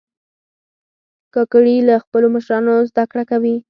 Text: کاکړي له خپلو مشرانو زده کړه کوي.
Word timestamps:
کاکړي 1.33 1.75
له 1.87 1.95
خپلو 2.03 2.27
مشرانو 2.35 2.73
زده 2.89 3.03
کړه 3.11 3.23
کوي. 3.31 3.55